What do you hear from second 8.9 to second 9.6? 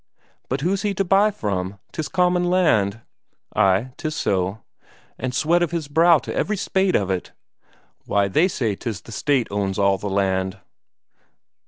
the State